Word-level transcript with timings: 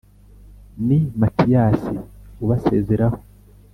ni 0.85 0.99
matiyasi 1.19 1.95
ubasezeraho 2.43 3.17